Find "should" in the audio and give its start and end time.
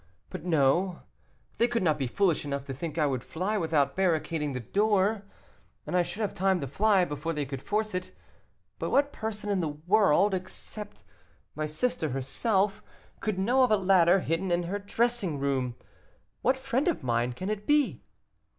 6.01-6.21